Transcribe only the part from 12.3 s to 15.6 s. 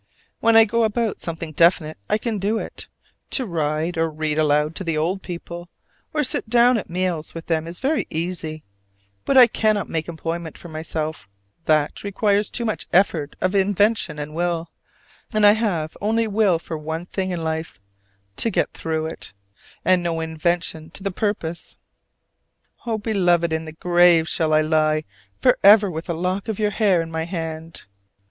too much effort of invention and will: and I